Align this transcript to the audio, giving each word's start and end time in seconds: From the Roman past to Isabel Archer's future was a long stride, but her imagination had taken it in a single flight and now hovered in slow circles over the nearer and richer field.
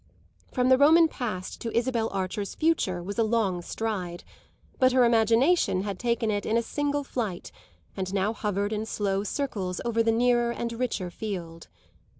From 0.51 0.69
the 0.69 0.79
Roman 0.79 1.07
past 1.07 1.61
to 1.61 1.77
Isabel 1.77 2.09
Archer's 2.09 2.55
future 2.55 3.03
was 3.03 3.19
a 3.19 3.23
long 3.23 3.61
stride, 3.61 4.23
but 4.79 4.93
her 4.93 5.05
imagination 5.05 5.83
had 5.83 5.99
taken 5.99 6.31
it 6.31 6.43
in 6.43 6.57
a 6.57 6.63
single 6.63 7.03
flight 7.03 7.51
and 7.95 8.11
now 8.11 8.33
hovered 8.33 8.73
in 8.73 8.87
slow 8.87 9.23
circles 9.23 9.79
over 9.85 10.01
the 10.01 10.11
nearer 10.11 10.49
and 10.49 10.73
richer 10.73 11.11
field. 11.11 11.67